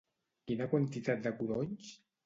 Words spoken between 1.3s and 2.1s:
codonys?